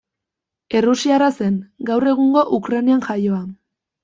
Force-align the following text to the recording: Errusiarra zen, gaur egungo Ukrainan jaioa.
Errusiarra 0.79 1.27
zen, 1.39 1.59
gaur 1.91 2.07
egungo 2.13 2.45
Ukrainan 2.59 3.05
jaioa. 3.11 3.45